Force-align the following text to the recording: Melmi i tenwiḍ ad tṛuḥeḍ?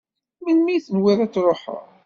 Melmi 0.43 0.71
i 0.75 0.83
tenwiḍ 0.85 1.19
ad 1.25 1.31
tṛuḥeḍ? 1.31 1.83